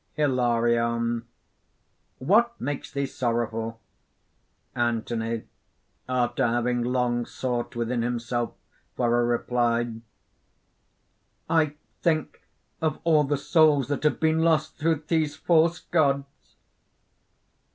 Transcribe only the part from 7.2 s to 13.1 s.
sought within himself for a reply): "I think of